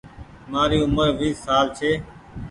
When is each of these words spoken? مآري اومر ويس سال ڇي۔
مآري 0.51 0.77
اومر 0.83 1.07
ويس 1.19 1.37
سال 1.45 1.65
ڇي۔ 1.77 1.91